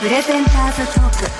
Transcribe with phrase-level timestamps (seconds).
[0.00, 1.30] プレゼンターズトーク。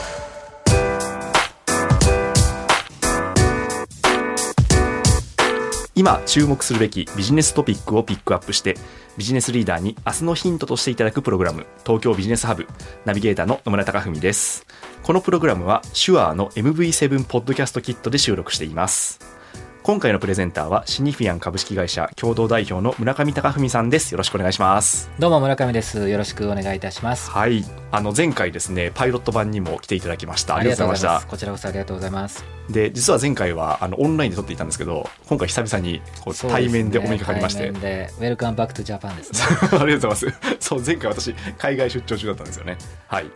[5.95, 8.77] 今注目するべきビジネストピックをピックアップして
[9.17, 12.67] ビジネスリーダーに明日のヒントとしていただくプログラム東京ビジネスハブ
[13.07, 14.67] ナビゲーターの野村貴文です。
[15.03, 19.40] このプログラムは手話の MV7 ポッドキャストキットで収録しています。
[19.83, 24.13] 今回のプレゼンターはシニフィアン株式会社共同代表の村上隆文さんです。
[24.13, 25.11] よろしくお願いします。
[25.19, 26.11] どうも村上です。
[26.11, 27.31] よろしくお願いいたします。
[27.31, 27.65] はい。
[27.91, 30.57] あの前回ですねパイロット版にも来ていただきました。
[30.57, 31.27] ありがとうございます。
[31.27, 32.45] こちらこそありがとうございます。
[32.69, 39.39] で実は前回はあのオンラインで撮っていたんですけど今回久々にこう対面でお目にかかりまして、ね、 Welcome back to Japan です、ね、
[39.81, 40.59] ありがとうございます。
[40.61, 42.77] そう前回私海外出張中だったんですよね。
[43.09, 43.27] はい。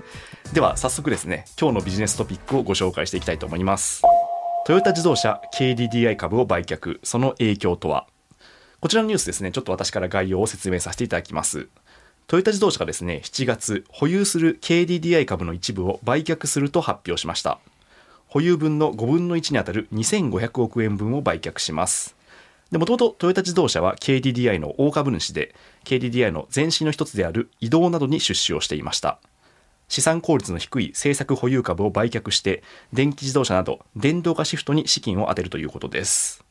[0.53, 4.03] では早速ですね今日のビジネストピックをご紹介していきたいと思います
[4.67, 8.07] トヨタ自動車 KDDI 株を売却、その影響とは？
[8.81, 11.69] こちらのニュースですね、ちょっと私から概要を説明させていただきます。
[12.29, 17.59] トヨタ自動車がですね、7月、保有する KDDI 株の一部を売却すると発表しました。
[18.27, 22.17] 保有分の5分の1にあたる2500億円分を売却します。
[22.73, 25.55] もともとトヨタ自動車は KDDI の大株主で、
[25.85, 29.21] KDDI の前身の一つである移動などに出資をしていました。
[29.89, 36.45] 資産効率の低い政策保有株を売却して電気自動車など電動化シフトに資金を充てるということです。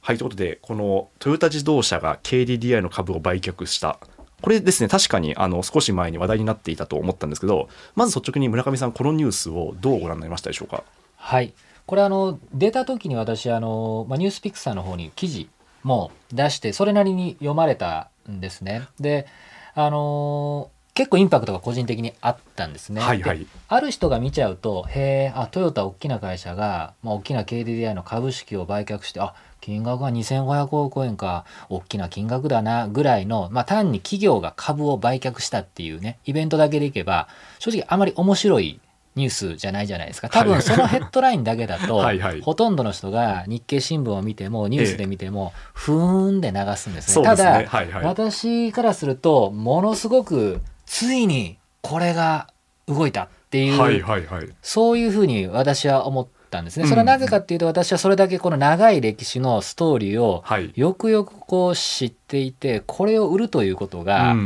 [0.00, 3.98] はいということでこのトヨタ自動車が KDDI の株を売却した。
[4.42, 10.84] これですね確かにあの少し前に話題になっていたと思ったんですけどまず率直に村上さんこのニュースをどうご覧になりましたでしょうか？
[11.16, 11.54] はい。
[11.86, 15.48] これあの出た時に私あの、ま、ニュースピクさんの方に記事
[15.82, 18.86] も出してそれなりに読まれたんですね。
[19.00, 19.26] で
[19.74, 23.02] あの結構インパクトが個人的にあったんですね。
[23.02, 37.28] はいはい、ある人が見ちゃうと、へえ、あ、トヨタ大きな会社が、まあ、大きな KDDI の株式を売却して、あ、金額が2500億円か、大きな金額だな、ぐらいの、まあ、単に企業が株を売却したっていうね、イベントだけでいけば、
[37.58, 38.80] 正直あまり面白い
[39.16, 40.30] ニュースじゃないじゃないですか。
[40.30, 47.24] 多分そのヘッドラインだけだと、 はいはい、ほとんどの人が日経新聞を見ても、ニュースで見ても、ふーんで流すんですね。
[47.24, 52.48] ただ、はいはい、私からすると、ものすごくついにこれが
[52.86, 56.86] 動いたっていう、はいはいはい、そういうふうに私は思ったんですね。
[56.86, 64.36] それはなぜかっていうと私はそれだけこの長い歴史のストーリーをよくよくこう知っていてこれを売るということが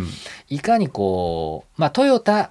[0.49, 2.51] いかにこうまあトヨタ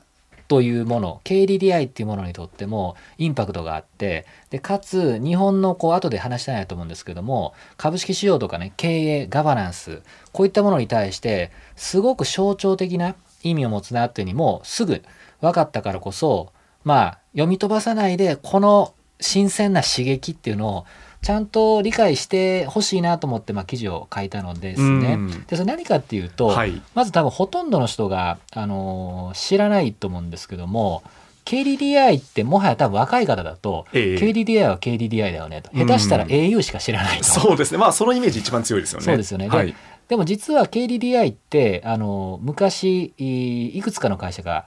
[0.49, 10.01] というもの KDDI っていうものにとってもインパクトがあってでかつ日本のこう後で話したいなと思うんですけども株式市場とかね経営ガバナンス
[10.31, 13.13] こういったものに対してすごく象徴的な
[13.43, 15.01] 意味を持つなっていうにもすぐ
[15.41, 16.51] 分かったからこそ
[16.83, 20.85] まあ読み飛ばさないでこの新鮮な刺激っていうのを
[21.21, 25.17] ちゃんと理解してほしいなと思って、まあ、記事を書いたのですね。
[25.47, 31.03] でそれ何かっていうと、はい、まず多分ほとんどの人が、あのー、知らないと思うんですけども
[31.43, 35.71] KDDI ってもはや多分若い方だと、えー、KDDI は KDDI だよねと。
[35.73, 37.77] 下手したら au しか知らないと、そうですね。
[37.77, 39.05] まあそのイメージ一番強いですよね。
[39.05, 39.75] そうですよね、はい、
[40.09, 44.65] でも実は KDDI ってあの昔いくつかの会社が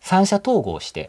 [0.00, 1.08] 三社統合して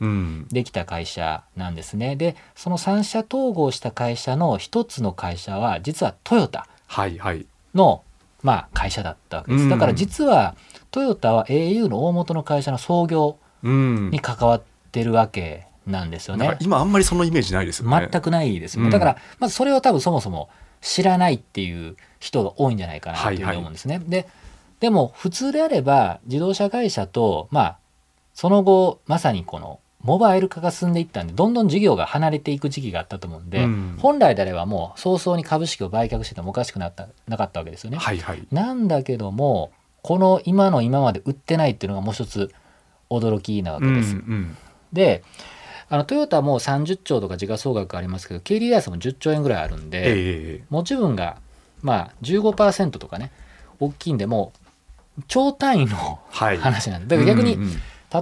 [0.52, 2.14] できた会社なんですね。
[2.14, 7.46] うん、でその三社統合した会社の一つの会社は実はトヨタの、はいはい、
[8.42, 9.70] まあ、会社だったわけです。
[9.70, 10.56] だから実は
[10.90, 16.58] トヨタは au の大元の会社の創業に関わってるわけなんですよね。
[16.62, 18.10] 今あんまりそのイメージないですよね。
[18.12, 18.90] 全くないですよね。
[18.90, 20.50] だからまずそれを多分そもそも
[20.88, 23.96] 知らないっていう人が多いんじゃないかなというふうに思うんですね。
[23.96, 24.28] はいはい、で
[24.80, 27.78] でも普通であれば自動車会社とまあ
[28.34, 37.98] その後まさにこのモバイル化が進んでいったんでどんどん事業が離れていく時期があったと思うんで、うん、本来であればもう早々に株式を売却しててもおかしくなったなかったわけですよね。
[37.98, 39.72] はいはい、なんだけども
[40.04, 42.54] この今の今まで売ってないっていうのがもう一つ
[43.10, 44.13] 驚きなわけです。
[44.13, 44.57] うんうん、
[44.94, 45.24] で
[45.89, 51.38] あのトヨタも30兆とか時価総額ありますけど KDDI も10兆円ぐらいあるんで、えー、持ち分が
[51.81, 53.31] まあ15%とかね
[53.80, 54.51] 大きいんでも
[55.18, 57.57] う超単位の話なんで、だから逆に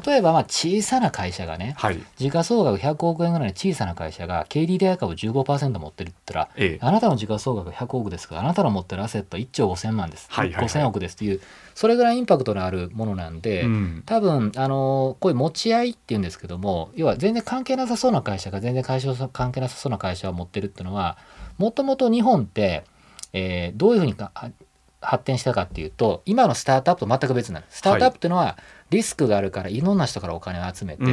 [0.06, 2.02] 例えばまあ小さな会社がねはい。
[2.18, 6.86] 時価総額100億円ぐらいの小さな会社が KDDI 株15%持ってるって言ったらええ。
[6.86, 10.66] あなたの時価総額100億ですからあなたの持ってるアセットは1兆5000万です、はいはいはい。
[10.68, 11.42] 5000億ですっていう
[11.76, 14.04] それぐらいインパクトのあるものなんで、うん。
[14.06, 21.18] 多分あのこういう持ち合いっていうんですけども要は全然関係なさそうな会社が全然会社関係なさそうな会社を持ってるっていうのは
[21.58, 22.86] もともと日本って、
[23.34, 24.52] えーどういうふうにかは
[25.02, 27.78] 発展したかっていうと今のスタートアップと全く別なんです。
[27.78, 28.58] スタートアップっていうのは
[28.90, 31.04] リスクがあるからいろんな人からお金を集めて、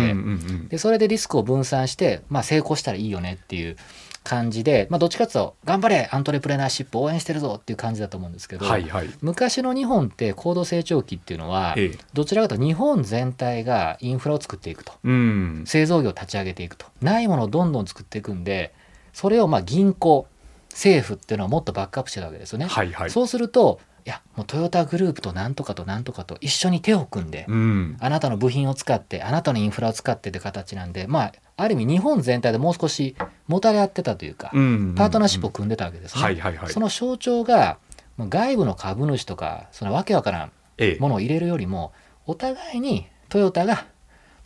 [0.69, 3.76] でそれでリスクを分散して、まあ、成功したらいいよねっていう
[4.24, 9.10] 感じで、まあ、どっちかっていうと頑張れアントレプレナーシップ応援してるぞっていう感じだと思うんですけど、はいはい。
[9.20, 11.98] 昔の日本って高度成長期っていうのは、ええ。
[12.12, 14.92] どちらかというと日本全体がインフラを作っていくと。
[15.02, 15.64] うん。
[15.66, 16.86] 製造業を立ち上げていくと。
[17.00, 18.72] ないものをどんどん作っていくんで
[19.12, 20.26] それをまあ銀行
[20.70, 22.66] 政府っていうのはもっとバックアップしてたわけですよね。
[22.66, 23.10] はいはい。
[23.10, 27.96] そうするといやもうトヨタグループとなんとかとなんとかと一緒に手を組んで、うん。
[28.00, 33.14] あなたの部品を使ってあなたのインフラを使ってって形なんでまあある意味日本全体でもう少し
[33.48, 36.42] もたれ合ってたというか、うんパートナーシップを組んでたわけですね。
[36.68, 37.78] その象徴が
[38.18, 41.00] 外部の株主とかそのわけわからんええ。
[41.00, 41.92] ものを入れるよりも
[42.26, 43.86] お互いにトヨタが、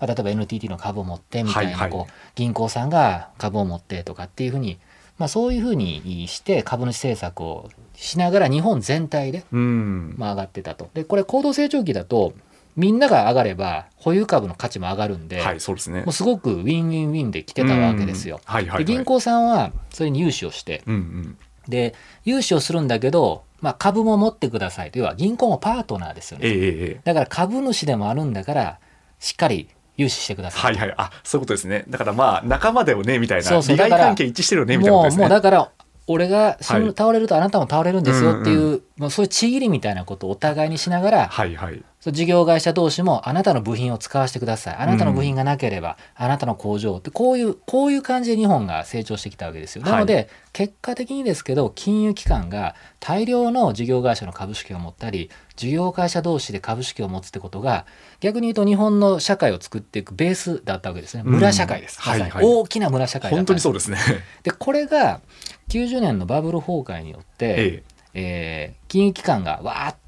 [0.00, 4.78] まあ、例えば NTT の株を持ってみたいな、こう銀行さんが株を持ってとかっていうふうに、
[5.18, 10.14] まあ、そういうふうにして株主政策をしながら日本全体で、うん。
[10.16, 10.90] まあ、上がってたと。
[10.94, 12.32] でこれ高度成長期だと
[12.76, 16.02] みんなが上がれば保有株の価値も上がるんで、はいそうですね。
[16.02, 18.36] もうすごくウィンウィンウィンで来てたわけですよ。
[18.36, 18.84] うんはいはいはい。
[18.84, 21.38] で銀行さんはそれに融資をしてうんうん。
[21.68, 21.94] で
[22.24, 24.90] 融資をするんだけど、まあ、株も持ってください。
[24.90, 26.46] と要は銀行もパートナーですよね。
[26.46, 27.00] ええええええ。
[27.04, 28.78] だから株主でもあるんだから
[29.18, 30.58] しっかり融資してくださ。
[30.58, 30.94] はいいはい。
[30.98, 31.84] あそういうことですね。
[31.88, 33.44] だからまあ仲間だよねみたいな。
[33.44, 33.76] そうそう。
[33.76, 35.22] 利害関係一致してるよねみたいなこもうとですね。
[35.22, 35.70] もうだから
[36.08, 36.94] 俺が死ぬ、はい。
[36.96, 44.76] 倒れるとあなたも倒れるんですよっていう,、うんもうそういうちぎりみたいなことをお互いにしながら、はいはいそう事業会社同士もあなたの部品を使わせてください。
[44.76, 49.84] あなたの部品がなければ、あなたの工場ってこういうこういう感じで日本が成長してきたわけですよ。
[49.84, 57.84] なので、結果的にですけど金融機関が大量の事業会社の株式を持ったり事業会社同士で株式を持つってことが
[58.20, 61.24] 逆に言うと日本の社会を作っていくベースだったわけですね。
[61.26, 61.34] うん。
[61.34, 62.44] 村社会です、はいはい。
[62.46, 63.98] 大きな村社会だった本当にそうですね。
[64.44, 65.20] でこれが
[65.68, 67.82] 90年のバブル崩壊によって、え。
[68.14, 70.05] えー金融機関がわーっと、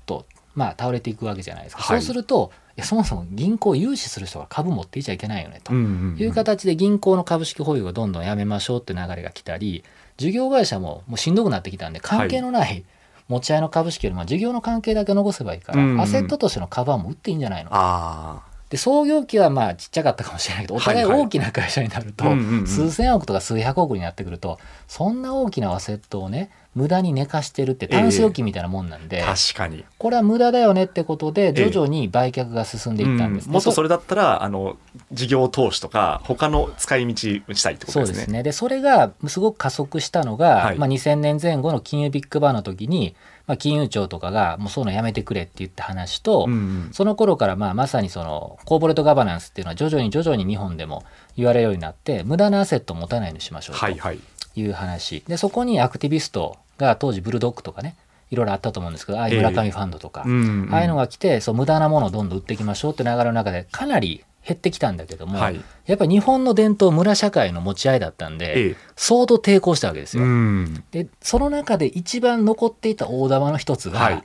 [0.58, 1.98] まあ、倒れていくわけじゃないですか、はい。
[2.00, 5.72] そうするといやそもそも銀行を融資する人が株持っていちゃいけないよねと。
[5.72, 9.84] いう形で銀行の株式保有をどんどんやめましょうっていう流れが来たり
[10.16, 12.84] 事業会社ももうしんどくなってきたんで関係のない
[13.28, 16.00] 持ち合いの株式よりも事業の関係だけ残せばいいから、うんうん。
[16.00, 22.24] アセットとしての株はもう売っていいんじゃないのあで創業期はまあちっちゃかったかもしれないけどお互い大きな会社になると、
[22.66, 29.84] 数千億とか数百億になってくるとそんな大きなアセットをね無駄に寝かしてるってタンス預金みたいなもんなんで、あ確かに。
[29.98, 33.52] これは無駄だよねってことで徐々に売却が進んでいったんです、うん。
[33.54, 34.76] もっとそれれだったらあの
[35.10, 37.16] 事業投資とか他の使い道
[37.54, 38.06] したいってことでね。
[38.06, 38.42] そうですすね。
[38.42, 40.78] でそれがすごく加速したのが、はい。
[40.78, 43.16] まあ、2000年前後の金融ビッグバンの時に、
[43.48, 46.90] まあ、金融庁とかがもうそういうのやめてくれって言った話と、うんうん。
[46.92, 51.02] その頃からまあまさにそのコーポレートガバナンスっていうのは徐々に徐々に日本でも
[51.34, 54.20] 言われるようになって無駄なアセットを持たないようにしましょうはいはい。
[54.54, 55.24] という話。
[55.26, 57.96] でそこにアクティビストが当時ブルドッグとかね
[58.30, 60.74] いろいろあったと思うんですけどああいう村上ファンドとか、うんうん。
[60.74, 65.60] ああいうのが来てそう無駄なものをどんどん売っていきましょうって流れの中でかなり減ってきたんだけども、はい。
[65.86, 68.76] やっぱり日本の伝統村社会の持ち合いだったんで、ええ。
[68.96, 70.24] 相当抵抗したわけですよ。
[70.24, 70.84] うん。
[70.90, 74.24] でその中で一番残っていた大玉の一つが、はい。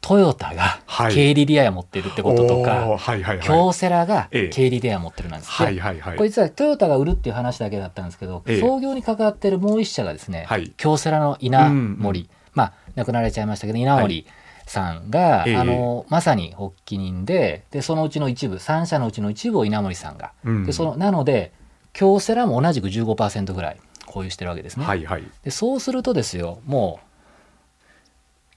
[0.00, 1.14] トヨタがはい。
[1.14, 3.40] KDDI を持ってるってこととか、はいはいはい。
[3.40, 4.54] 京セラがええ。
[4.54, 6.16] KDDI を持ってるなんです、はいはいはい。
[6.18, 8.60] これ実はトヨタが売るっていう話だけだったんですけど、ええ。
[8.60, 10.72] 創業に関わってるもう一社がですね、はい。
[10.76, 14.26] 京セラの稲うん森、まあ亡くなられちゃいましたけど稲森
[14.66, 15.56] さんが、ええ。
[15.56, 20.64] あのまさに発起人ででそのうちの一部3社のうちの一部を稲森さんが、うん。
[20.66, 21.52] でそのなので
[21.92, 24.84] 京セラも同じく15%ぐらい保有してるわけですね。
[24.84, 25.24] はいはい。
[25.42, 27.00] でそうするとですよも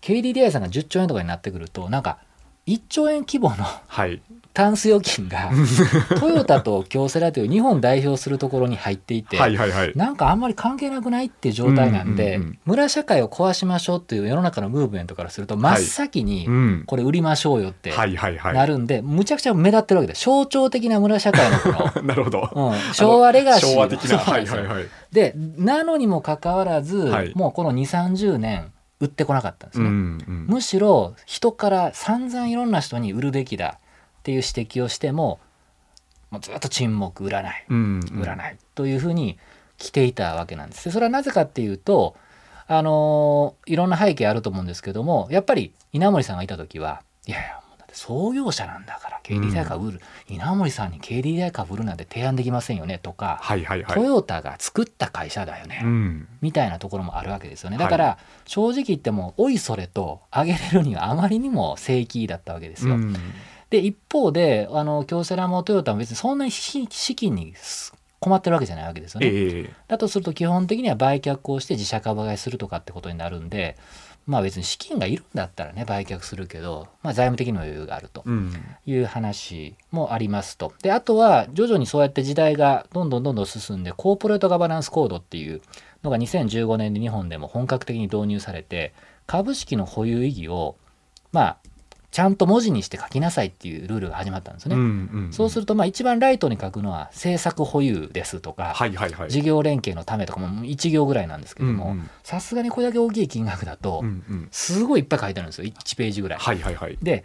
[0.01, 2.19] う KDDI さんが10兆円とかになってくるとなんか
[2.67, 4.21] 1兆円規模のはい。
[4.57, 5.51] タンス預金が
[6.19, 9.55] トヨタと京セラという日本代表するところに入っていて、はい
[9.95, 12.59] なんかあんまり関係なくないっていう状態なんで、うんうんうん。
[12.65, 16.83] 村社会を壊しましょうっていう世の中のムーブメントからすると真っ先にうん。
[16.88, 18.53] これ売りましょうよってはいはいはい。
[18.55, 21.69] なるんで、むちゃくちゃ目立ってるわけで象徴的な村社会のこ
[22.00, 25.75] の なるほど、うん、昭和レガシー昭和的な。
[25.75, 27.31] なのにもかかわらず、はい。
[27.36, 30.45] もうこの2 3 0年売ってこなかったんですね、うんうん。
[30.47, 33.79] むしろ人から散々いろんな人に売るべきだ
[34.19, 35.39] っていう指摘をしても
[36.31, 38.21] もうずっと沈黙売らないうんうん。
[38.21, 39.37] 売らないというふうに
[39.77, 40.85] 来ていたわけなんです。
[40.85, 42.15] でそれはなぜかっていうと
[42.67, 47.61] あのーいろんな背景あると思うんですけどもやっぱり稲森さんがいた時はいやいや
[47.97, 53.95] 創業者なんだから KDDI 株売る、稲森さんに KDDI 株売るなんて提案できませんよねとか、はいはいはい。
[53.95, 56.27] トヨタが作った会社だよね、うん。
[56.41, 57.71] みたいなところもあるわけですよ。
[57.71, 57.85] ねはい。
[57.85, 62.95] だから正直言ってもおいそれと上げれるにはあまりにも正規だったわけですよ。
[62.95, 63.15] うん。
[63.71, 67.55] で一方であの京セラもトヨタも別にそんなに資資金に
[68.19, 69.27] 困ってるわけじゃないわけですよね。
[69.27, 69.73] ええ。
[69.87, 73.75] だとすると基本的には売却をして自社株買いするとかってことになるんで
[74.27, 78.53] まあ別に資金がいるんだったらね売却するけど、まあ、財務的な余裕があるとうん
[78.86, 80.74] いう話もありますと。
[80.84, 85.62] であとは徐々にそうやって時代がどんどんどんどん進んでコーポレートガバナンスコードっていう
[86.03, 88.93] のが2015年で日本でも本格的に導入されて
[89.25, 90.75] 株式の保有意義を
[91.31, 91.57] まあ
[92.17, 94.74] ちゃんと文字にして書きなさいっていうルールが始まったんですね。
[94.75, 94.86] うんう
[95.27, 99.29] んそうするとまあ一番ライトに書くのは政策保有ですとか、はいはいはい。
[99.29, 102.09] 事業連携のためとかも1行ぐらいなんですけどもうんうん。
[102.24, 104.47] さすがにこれだけ大きい金額だとうんうん。
[104.50, 105.65] すごいいっぱい書いてあるんですよ。
[105.65, 106.39] 1ページぐらい。
[106.39, 106.97] はいはいはい。
[107.03, 107.24] で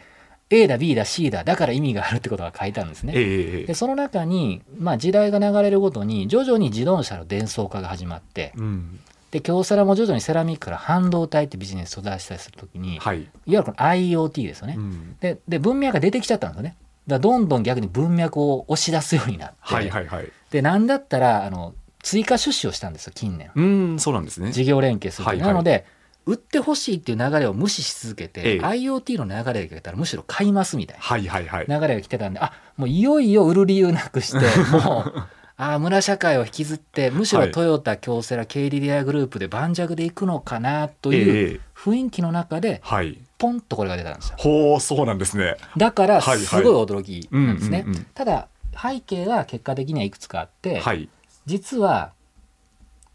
[0.51, 3.15] A だ B だ C だだから意味があるってことが書いてあるんですね。
[3.17, 9.01] ええでその中に、まあ、時代が流れるごとに徐々に自動車の伝送化が始まってうん
[9.33, 14.75] で京セラも徐々にセラミックから半導体ってビジネスを出したりするときに、い、わはいゆるこの IoT ですよね。
[14.77, 15.17] うん。
[15.21, 16.77] でで文脈が出てきちゃったんですよね。
[17.07, 20.31] だどんどん逆に文脈を押し出すようになって、はいはいはい。
[20.51, 23.51] でなんだったらあの追加出資をしたんですよ近年。
[23.55, 24.53] うんそうなんですね。
[24.53, 25.47] 事業連携すると、はいはい。
[25.49, 25.87] なので
[26.27, 28.61] 売ってほしいっていう流れを無視し続けて、ええ。
[28.61, 31.67] IoT の流れが来たらむしろ買いますみたいなはいはいはい。
[31.67, 34.39] 流れが来てたんであもういよいよ売る理由なくして
[34.71, 35.25] もう
[35.57, 37.53] あー村社会を引きずってむしろはい。
[37.53, 43.19] トヨタ京セラ KDDI グループで盤石でいくのかなというええ雰囲気の中ではい。
[43.39, 44.37] ポンとこれが出たんですよ。
[44.39, 45.57] ほうそうなんですね。
[45.77, 46.39] だからはいはい。
[46.39, 48.49] すごい驚きなんですね、ただ
[48.81, 51.09] 背景は結果的にはいくつかあって、はい。
[51.47, 52.13] 実は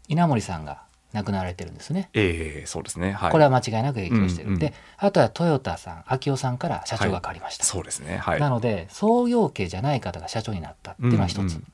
[0.08, 0.82] 稲森さんが
[1.14, 2.10] 亡くなられてるんですね。
[2.12, 3.12] ええそうですね。
[3.12, 3.32] はい。
[3.32, 8.18] これは間違いなく影響してる、うんうんであとはトヨタさん秋夫さんから社長が変わりました、そうですね。
[8.18, 8.40] はい。
[8.40, 11.38] なので創業家じゃない方が社長になったっていうのは一つ。
[11.38, 11.64] うんうん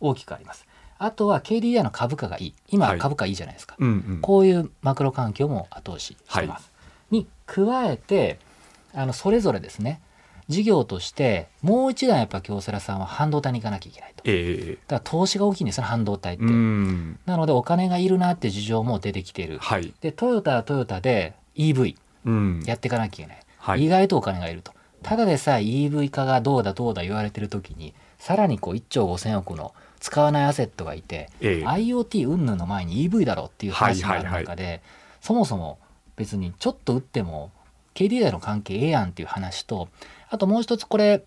[0.00, 0.66] 大きくあります、
[0.98, 2.54] あとは KDDI の株価がいい。
[2.68, 3.00] 今ははい。
[3.00, 4.18] 株価いいじゃないですか、うんうん。
[4.20, 6.70] こういうマクロ環境も後押ししてます、
[7.10, 8.38] に加えて
[8.94, 10.00] あのそれぞれですね
[10.48, 14.22] 事業としてもう一段やっぱ京セラさんは半導体に行かなきゃいけないと。
[14.26, 17.18] ええだから投資が大きいんですよね半導体って、うん。
[17.26, 19.58] なのでお金がいるなって事情も出てきている。
[19.58, 19.92] はい。
[20.00, 22.62] でトヨタはトヨタで EV うん。
[22.64, 23.84] やっていかなきゃいけない、はい。
[23.84, 24.72] 意外とお金がいると。
[25.02, 29.74] ただでさえ EV 化がどうだどうだ言われてる時にさらにこう1兆5,000億の
[30.06, 31.64] 使わないアセットがいて、ええ。
[31.66, 34.80] IoT 云々の前に EV だろうっていう話があるはいはい中で、
[35.20, 35.80] そもそも
[36.14, 37.50] 別にちょっと打っても
[37.94, 39.88] KDDI の関係ええやんっていう話と
[40.30, 41.24] あともう一つこれ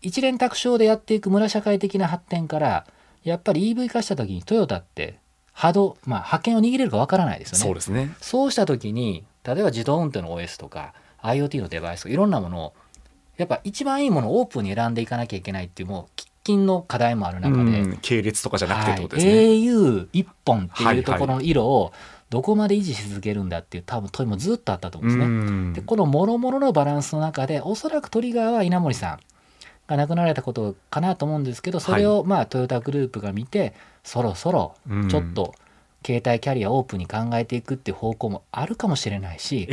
[0.00, 2.86] 一連卓上でやっていく村社会的な発展から
[3.22, 5.18] やっぱり EV 化した時にトヨタって
[5.52, 7.64] 波動まあ覇権を握れるかわからないですよね。
[7.64, 8.16] そうですね。
[8.22, 12.72] そうした時に例えば自動運転の OS とか IoT のデバイスとかいろんなものを
[13.36, 19.36] やっぱ一番いいものをオープンに選んでいかなきゃいけないっていうもう喫緊の課題もある中で、うん系列とかじゃなくてとですはい。
[19.36, 21.92] ね au 一本ってはいいうところの色を
[22.30, 25.34] どこまで維持し続けるんだっていう多分問いもずっとあったと思うんですね。
[25.34, 25.72] うん。
[25.74, 29.20] でこの諸々のバランスの中でおそらくトリガーは稲森さん
[29.86, 35.08] が亡くなられたことかなと思うんですけどそれをまあトヨタグループが見てそろそろうん。
[35.08, 35.54] ちょっと
[36.04, 39.68] 携帯キャリアオープンに考えていくっていう方向もあるかもしれないし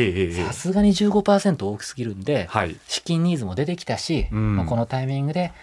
[0.46, 2.76] さすがに15%大きすぎるんではい。
[2.88, 4.58] 資金ニーズも出てきたし、うん。
[4.58, 5.54] まあこのタイミングで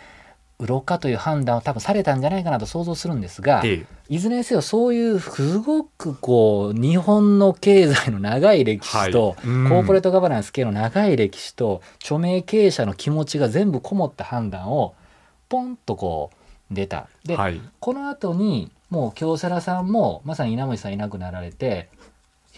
[0.58, 3.86] 売ろうかという判断を多分されたんじゃないかなと想像するんですが、ええ。
[4.08, 9.46] いずれにせよそういうすごくこう日本の経済の長い歴史と、はい。
[9.46, 9.68] うん。
[9.68, 14.94] コーポレートガバナンス系の長い歴史と著名経営者の気持ちが全部こもった判断を
[15.48, 16.30] ポンとこ
[16.70, 17.08] う出た。
[17.24, 17.60] で、はい。
[17.78, 21.90] この後にもう京セラさんもまさに稲森さんいなくなられて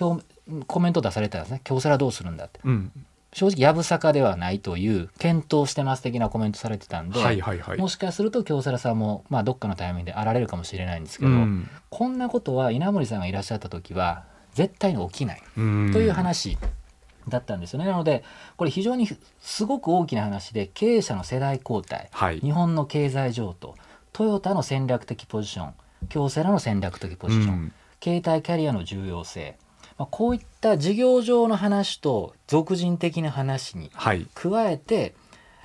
[0.00, 0.22] 表
[0.66, 1.60] コメント出されたんですね。
[1.64, 2.60] 京セラどうするんだって。
[2.64, 2.92] うん
[3.32, 7.78] 正直やぶさかではないという検討してます的なコメントされてたんで、はいはいはい。
[7.78, 11.68] もしかすると京セラさんも、まあ、どっかのタイミングであられるかもしれないんですけど、うん。
[11.90, 15.90] こんなことは稲森さんがいらっしゃった時は絶対に起きないうん。
[15.92, 16.56] という話
[17.28, 17.86] だったんですよね。
[17.86, 18.24] なので
[18.56, 19.06] これ非常に
[19.40, 22.40] すごく大きな話で経営者の世代交代はい。
[22.40, 23.76] 日本の経済上と
[24.12, 25.74] トヨタの戦略的ポジション
[26.08, 27.72] 京セラの戦略的ポジション、うん。
[28.02, 29.56] 携帯キャリアの重要性、
[29.98, 34.26] まあ、こういった事業上の話と俗人的な話にはい。
[34.34, 35.14] 加えて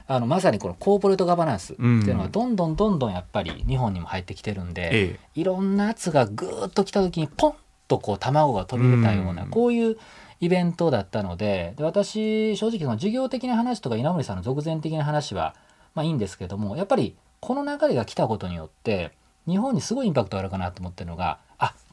[0.07, 2.31] あのまさにこのコーポレートガバナンスっていうのがうん。
[2.31, 5.39] どんどんどんどんやっぱり日本にも入ってきてるんで、ええ。
[5.39, 7.53] いろんな圧がぐーっと来た時にポン
[7.87, 9.49] とこう卵が飛び出たようなうん。
[9.49, 9.97] こういう
[10.39, 15.55] イベントだったのでで私正直その事業的な話とか稲森さんの俗前的な話は
[15.95, 19.11] まあいいんですけどもやっぱりこの流れが来たことによって
[19.47, 21.39] 日本にすごいインパクトあるかなと思ってるのがあ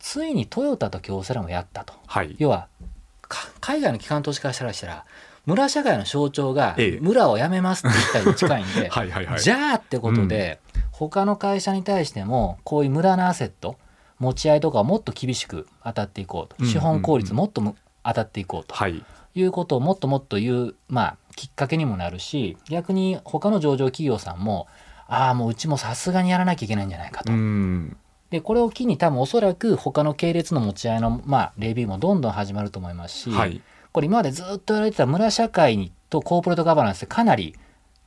[0.00, 1.94] ついにトヨタと京セラもやったと。
[2.06, 2.34] はい。
[2.38, 2.66] 要は
[3.22, 5.04] か海外の機関投資家からしたら
[5.46, 6.98] 村社会の象徴がええ。
[7.00, 9.40] 村を辞めますって言ったりに近いんで、 はいはいはい。
[9.40, 10.58] じゃあってことで、
[10.90, 13.78] 他の会社に対してもこういう無駄なアセット
[14.18, 19.02] 持ち合いとかをもっと厳しく当たっていこうと、うん資本効率もっとむ当たっていこうとはい。
[19.34, 24.66] いうことをもっともっと言う、まあ、きっかけにもなるし逆に他の上場企業さんも
[25.06, 27.32] ああもううちもさすがにやらなきゃいけないんじゃないかと。
[28.32, 33.60] うんでこれを機に多分おそらく他の系列の持ち合いの、まあ、レビューもどんどん始まると思いますし、はい。
[33.92, 37.56] これ今までずっと言われてた村社会とコーポレートガバナンスってかなり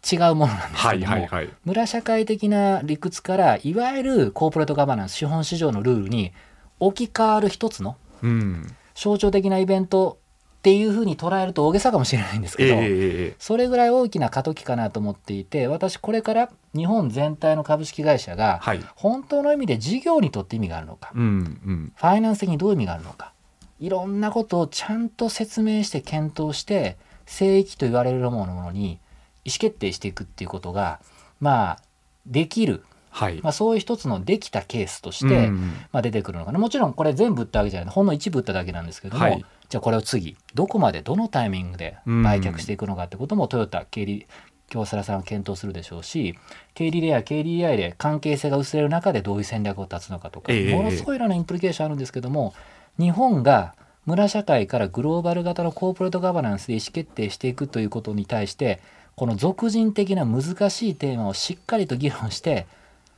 [0.10, 1.50] 違うものなんですはけども、いはいはい。
[1.66, 6.32] 村社会的な理屈からいわゆるコーポレートガバナンス資本市場のルールに
[6.80, 8.76] 置き換わる一つのうん。
[8.96, 10.20] 象徴的なイベント
[10.64, 12.88] っていうふうに捉えると大げさかもしれないんですけど、えええ
[13.32, 18.80] えそれぐらい大きな過渡期かなと思っていて私これから日本全体の株式会社がはい。
[18.96, 21.26] 本当の意味で事業にとって意味があるのか、うんう
[21.70, 21.94] ん。
[21.94, 23.34] ファイナンス的にどういう意味があるのか
[23.82, 29.00] いろんなことをちゃんと説明して検討して聖域と言われるものに
[29.44, 31.02] 意思決定していくっていうことが
[31.42, 31.80] まあ
[32.26, 33.42] できる、はい。
[33.44, 35.74] まあ、そういう一つのできたケースとして、うん。
[35.92, 36.58] まあ、出てくるのかな。
[36.58, 37.94] もちろんこれ全部売ったわけじゃない。
[37.94, 44.28] ほんの一部売っただけなんですけども、はいじゃあこれを次どこまでどのタイミングで売却していくのかってこともトヨタ経理
[44.70, 46.38] 京セラさんは検討するでしょうし
[46.76, 52.54] KDDI や KDDI で関係性が薄れる中でどういう戦略を立つのかとか、ええものすごいいろんなインプリケーションあるんですけども
[53.00, 53.74] 日本が
[54.06, 58.80] 村社会からグローバル型のコーポレートガバナンスで意思決定していくということに対して
[59.16, 62.68] この俗人的な難しいテーマをしっかりと議論して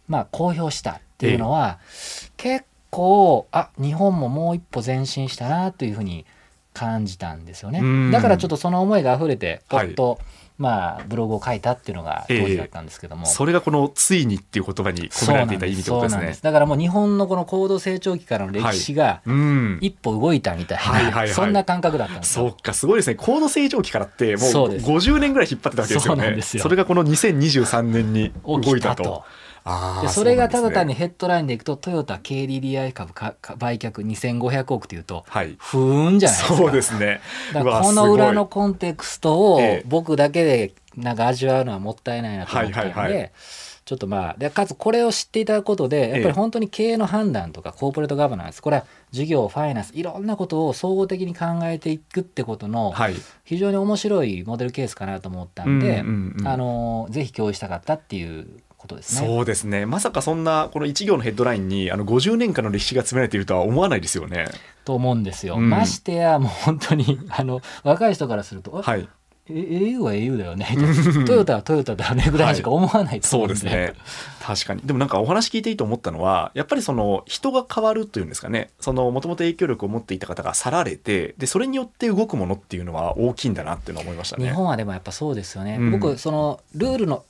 [0.07, 1.79] まあ公表したっていうのは、
[2.38, 6.25] 結構あ日本ももう一歩前進したなというふうに
[6.75, 7.79] 感じたんですよね。
[7.79, 8.12] うん。
[8.12, 10.20] だからちょっとその思いが溢れてポッと、
[10.58, 16.17] まあブログを書いたっていうのが当時だったんですけども、それがこの「ついに」っていう言葉に込められていた意味ってことです。
[16.17, 16.38] ね。
[16.41, 19.79] だからもう日本のこの高度成長期からの歴史がうん。
[19.82, 21.29] 一歩動いたみたいな、はいはいはい。
[21.29, 22.50] そんな感覚だったんですよ。
[22.50, 23.15] そうかすごいですね。
[23.15, 24.86] 高度成長期からってもうそうです。
[24.86, 26.22] 50年ぐらい引っ張ってたわけですよね。
[26.22, 26.63] そうなんですよ。
[26.63, 29.24] それがこの2023年に動起いたと
[30.03, 35.55] でそれがただ単にヘッドラインでいくとトヨタ KDDI 株かか売却2500億というとはい。
[35.57, 36.55] ふーんじゃないですか。
[36.55, 37.19] そうですね。
[37.51, 39.84] だからうわこの裏のコンテクストをええ。
[39.88, 43.31] 僕だけでなんか味わうのはもったいないなと思ったので、はいはいはい。
[43.86, 53.16] ちょっとまあでかつこれを知っていただくことでやっぱり本当に経営の判断とかコーポレートガバナンスこれは事業ファイナンスいろんなことを総合的に考えていくってことのはい。
[53.44, 56.03] 非常に面白いモデルケースかなと思ったんで、
[56.46, 58.48] あのぜひ共有したかったっていう
[58.85, 59.27] ことですね。
[59.27, 59.85] そうですね。
[59.85, 64.48] まさかそんなこの一行のヘッドラインにあの50年間の歴史が詰められているとは思わないですよね。
[64.85, 65.55] と思うんですよ。
[65.55, 65.69] うん。
[65.69, 69.07] ましてやもう本当に あの若い人からすると、はい。
[69.48, 70.67] え au は au だよね。
[71.27, 72.29] トヨタはトヨタだよね。
[72.31, 73.93] ぐらいしか思わないとそう思うんで,、ですね。
[74.41, 74.81] 確かに。
[74.83, 78.71] でもなんかお話聞いていいと思ったのはやっぱりその人が変わるというんですかね。
[78.79, 84.45] そのもともと影響力を持っていた方が去られてでそれによって動くものっていうのは大きいんだなっていうのは思いましたね。
[84.45, 85.91] 日本はでもやっぱそうですよね、うん。
[85.91, 87.24] 僕そのルールの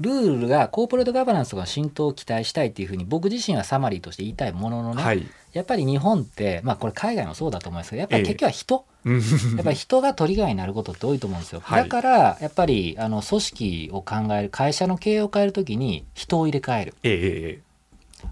[0.00, 5.26] ルールがコーポレートガバナンスとかの浸透を期待したいっていうふうに僕自身はサマリーとして言いたいもののね、はい。
[5.52, 9.20] やっぱり日本ってまあこれ海外もそうだと思いますけどやっぱり結局は人、うん。
[9.20, 9.20] や
[9.60, 11.82] っぱり人がトリガーになることって多いと思うんですよ、はい。
[11.84, 16.94] だからやっぱりあの組織を考える会社の経営を変えるときに人を入れ替える。
[17.02, 17.18] えええ
[17.58, 17.71] え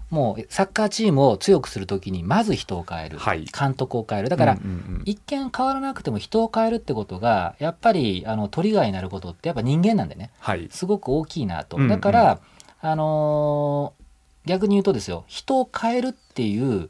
[0.09, 3.45] もうサッカーチームを強くするときにまず人を変える、はい。
[3.45, 4.29] 監督を変える。
[4.29, 5.01] だから、うんうんうん。
[5.05, 10.31] 一見変わらなくても人を変えるってことがやっぱりあのトリガーになることってやっぱ人間なんでね。
[10.39, 10.67] はい。
[10.71, 11.77] すごく大きいなと。
[11.77, 11.89] うんうん。
[11.89, 12.39] だから、
[12.81, 14.01] あのー
[14.45, 15.23] 逆に言うとですよ。
[15.27, 16.89] 人を変えるっていう、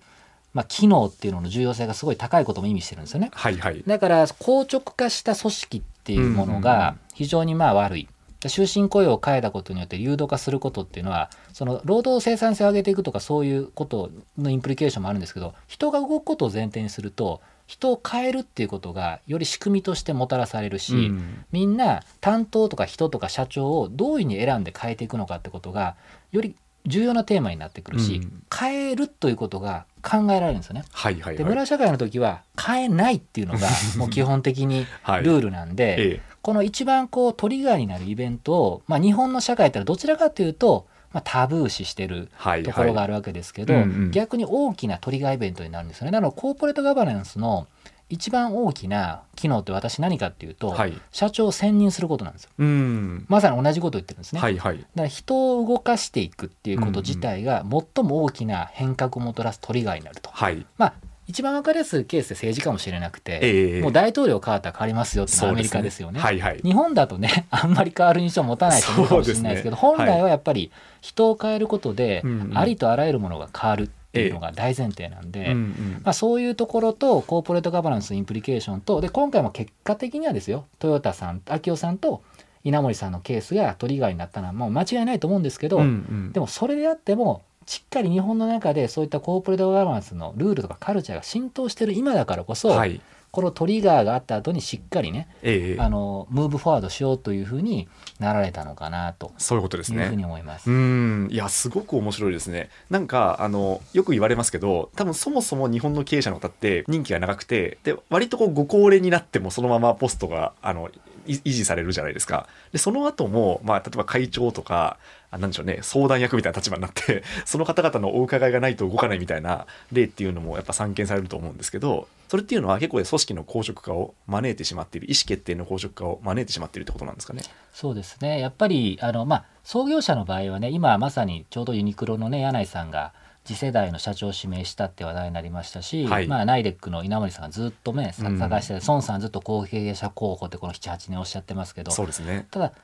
[0.54, 3.30] まあ、機能っていうのの重要性がすごい高いことも意味してるんですよね。
[3.34, 3.84] はいはい。
[3.86, 6.62] だから硬直化した組織っていうものうんうんうん。
[6.62, 8.08] が非常にまあ悪い
[8.50, 21.46] 終身雇用を変えたことによって流動化することっていうのはその労働生産性を上げていくとかそういうことのインプリケーションもあるんですけど人が動くことを前提にすると人を変えるっていうことがより仕組みとしてもたらされるし、うん。
[21.54, 25.96] みんな担当とか人とか社長をどういうふうに選んで変えていくのかってことが
[26.34, 28.44] より重要なテーマになってくるし、うん。
[28.54, 30.84] 変えるということが考えられるんですよね。
[30.92, 31.38] はいはいはい。
[31.38, 35.24] で村社会の時は変えないっていうのが もう基本的にはい。
[35.24, 46.12] ルールなんで、ええこの一番こうトリガーになるイベントを、まあ、日本の社会ってどちらかというと、まあ、タブー視してるはいところがあるわけですけど、はいうんうん逆に大きなトリガーイベントになるんですよね。
[46.12, 47.68] なのでコーポレートガバナンスの
[48.10, 52.50] 一番大きな機能って私何かっていうと、はい社長を選任することなんですよ。
[52.58, 54.42] うんまさに同じことを言ってるんですね。
[54.42, 60.30] はいはいだから人を動かしていくっていうこと自体が最も大きな変革をもたらすトリガーになると。
[60.32, 60.94] はいまあ
[61.28, 66.20] 一番わかりやすいケースで政治かもしれなくて、ええもう大統領変わったら変わりますよってアメリカですよね。
[66.20, 66.60] はいはい。
[66.64, 69.82] 日本だとねあんまり変わる印象を持たないと思うかもしれないですけどね。
[69.82, 82.22] 本来はやっぱり人を変えることで、うんうんありとあらゆるものが変わるっっていうのが大前提なんで、うんうんまあ、そういうところとコーポレートガバナンスのインプリケーションとで今回も結果的にはですよトヨタさん秋夫さんと
[82.66, 86.32] 稲森さんのケースがトリガーになったのはもう間違いないと思うんですけど、うんうん。
[86.34, 93.02] でもそれであってもしっかり日本の中でそういったコーポレートガバナンスのルールとかカルチャーが浸透してる今だからこそ、はい。
[93.32, 95.82] このトリガーがあった後にしっかりねええ。
[95.82, 97.88] あのムーブフォワードしようというふうに
[98.20, 100.04] なられたのかなとそういうことですね。
[100.04, 100.70] いうふうに思います。
[100.70, 101.30] うん。
[101.32, 102.70] いやすごく面白いですね。
[102.90, 110.90] なんかあのよく言われますけど多分そもそも日本の経営者の方って任期が長くてで割とこうご高齢になってもそのままポストがあの
[111.26, 112.48] い維持されるじゃないですか。
[112.74, 115.80] でその後もまあ例えば会長とかあなんでしょうね。
[115.82, 127.42] 相談役みたいな立場になって その方々のお伺いがないと動かないみたいな例っていうのもやっぱ散見されると思うんですけどそれっていうのは結構組織の公職化を招いてしまっている意思決定の公職化を招いてしまっているってことなんですかね。
[127.74, 128.40] そうですね。
[128.40, 133.14] やっぱりあの、まあ、創業者の場合はね今まさにちょうどユニクロのね柳井さんが
[133.44, 136.28] 次世代の社長を指名したって話題になりましたし、はい。
[136.28, 142.48] まあ、ナイレックの稲森さんがずっとね探して孫さんずっと後継者候補ってこの78年おっしゃってますけどそうですね。
[142.52, 142.76] ただそ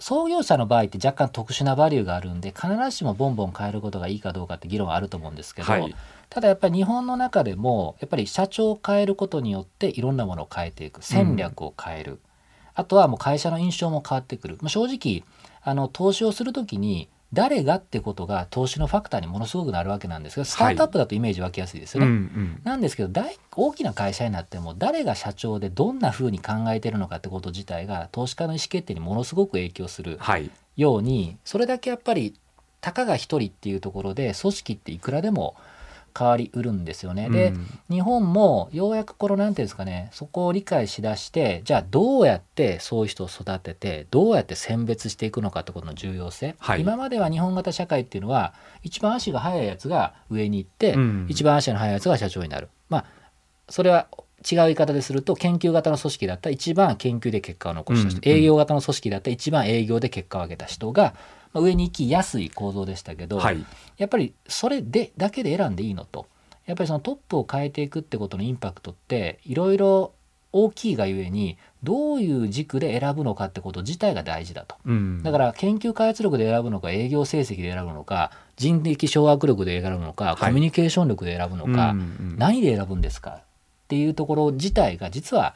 [0.00, 5.94] 創業者の場合って若干特殊なバリューがあるんで必ずしもボンボン変えることがいいかどうかって議論はあると思うんですけど、はい。
[6.28, 11.04] ただやっぱり日本の中でもやっぱり社長を変えることによっていろんなものを変えていく。
[11.04, 12.18] 戦略を変える、
[12.74, 15.24] あとはもう会社の印象も変わってくる、まあ、正直
[15.62, 22.30] あの投資をするときに誰がってことが投資のファクターにものすごくなるわけなんですけどスタートアップだとイメージ湧きやすいですようんね。
[22.34, 22.60] うん。
[22.64, 30.50] なんですけど大大きな会社になっても誰が社長でどんなふうに考えてるのかってこと自体が投資家の意思決定にものすごく影響するはい。
[30.76, 32.34] ようにそれだけやっぱり
[32.80, 35.56] たかが一人っていうところで組織っていくらでも
[36.16, 37.28] 変わりうるんですよね。
[37.30, 37.66] で、うん。
[37.96, 46.80] 日本もようやくこの何ていうんですかねそこを理解しだしてじゃあどうやってそういう人を育ててどうやって選別していくのかってことの重要性、はい。
[46.80, 51.26] 今までは日本型社会っていうのは一番足が速いやつが上に行って、うん。
[51.28, 52.68] 一番足の速いやつが社長になる。
[52.88, 53.04] まあ
[53.68, 54.08] それは
[54.50, 58.38] 違う言い方ですると研究型の組織だったら一番研究で結果を残した人、うんうん。
[58.38, 61.14] 営業型の組織だったら一番営業で結果を上げた人が、
[61.52, 63.64] まあ上に行きやすい構造でしたけど、はい。
[63.96, 66.26] やっぱりそれでだけで選んでいいのと。
[66.66, 70.12] やっぱりそのトップを変えていくってことのインパクトっていろいろ
[70.52, 74.76] 大きいがゆえにどういう軸で選ぶのかってこと自体が大事だと。
[74.84, 75.22] うん。
[75.22, 80.40] だから研究開発力で選ぶのか営業成績で選ぶのか人的掌握力で選ぶのか、い。
[80.40, 83.42] コミュニケーション力で選ぶのか、うんうん何で選ぶんですかっ
[83.88, 85.54] ていうところ自体が実は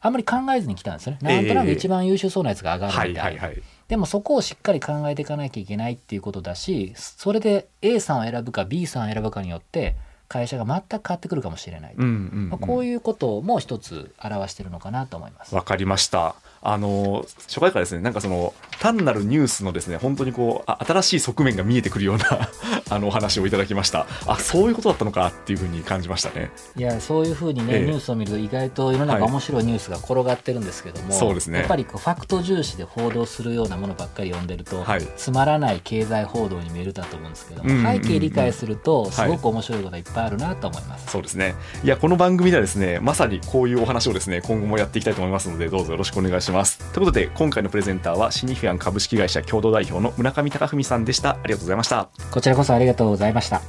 [0.00, 1.36] あんまり考えずに来たんですよね。
[1.36, 3.50] なんとなく一番優秀そうなやつが上がるみたはいいな。
[3.88, 9.94] でもそこをしっかり考えていかなきゃいけないっていうことだしそれで A さんを選ぶか B さんを選ぶかによって
[10.28, 15.54] 会社が全く変わってくるかもしれない、うんうんまあ、こういうことも一つ表してるのかなと思います。
[15.54, 16.34] わかりました。
[16.64, 22.48] あの初回からですねなんかその単なるニュースのですね本当にこうあ新しい側面が見えてくるような
[22.90, 24.06] あのお話をいただきました。
[24.26, 26.50] あそういうことだったのかっていうふうに感じましたね。
[26.76, 27.86] いやそういうふうにね、ええ。
[27.86, 29.30] ニュースを見ると意外と世の中はい。
[29.30, 31.58] 面白いニュースが転がってるんですけども、そうですね。
[31.58, 35.08] やっぱりこうファクト重視で報道するようなものばっかり読んでると、はい。
[35.16, 38.02] つまらない経済報道に見えるだと思うんですけども、うんうんうん。
[38.02, 39.30] 背景理解するとすはい。
[39.30, 41.10] ごく面白いことがいっぱいあるなと思います。
[41.10, 41.54] そうですね。
[41.82, 46.53] いやこの番組ではですねまさにこういうお話をですね今後もやっていきたいと思いますのでどうぞよろしくお願いします
[46.92, 51.30] ということで今回のプレゼンターはシニフィアン株式会社共同代表の村上隆文さんでした。
[51.30, 52.08] ありがとうございました。
[52.30, 53.60] こちらこそありがとうございました。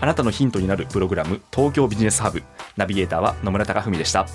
[0.00, 2.42] あなたのヒントになるプログラム東京ビジネスハブ。
[2.76, 4.26] ナビゲーターは野村貴文でした